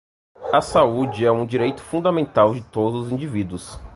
A 0.51 0.61
saúde 0.61 1.27
é 1.27 1.31
um 1.31 1.45
direito 1.45 1.83
fundamental 1.83 2.55
de 2.55 2.63
todos 2.63 3.05
os 3.05 3.11
indivíduos. 3.11 3.79